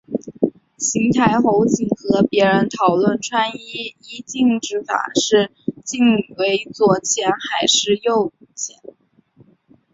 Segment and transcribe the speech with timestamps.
[0.79, 5.51] 行台侯景和别人讨论穿衣衣襟之法是
[5.85, 6.03] 襟
[6.39, 8.77] 为左前还是右前。